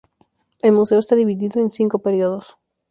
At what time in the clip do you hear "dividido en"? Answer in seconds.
1.15-1.69